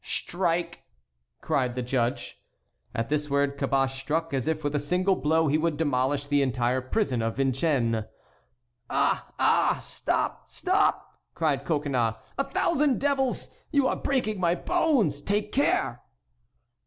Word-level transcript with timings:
"Strike," 0.03 0.81
cried 1.41 1.75
the 1.75 1.83
judge. 1.83 2.41
At 2.95 3.09
this 3.09 3.29
word 3.29 3.55
Caboche 3.55 3.99
struck 3.99 4.33
as 4.33 4.47
if 4.47 4.63
with 4.63 4.73
a 4.73 4.79
single 4.79 5.15
blow 5.15 5.47
he 5.47 5.59
would 5.59 5.77
demolish 5.77 6.25
the 6.25 6.41
entire 6.41 6.81
prison 6.81 7.21
of 7.21 7.35
Vincennes. 7.35 8.05
"Ah! 8.89 9.31
ah! 9.37 9.77
Stop! 9.79 10.49
stop!" 10.49 11.19
cried 11.35 11.65
Coconnas; 11.65 12.15
"a 12.39 12.43
thousand 12.43 12.99
devils! 12.99 13.53
you 13.71 13.85
are 13.87 13.95
breaking 13.95 14.39
my 14.39 14.55
bones! 14.55 15.21
Take 15.21 15.51
care!" 15.51 16.01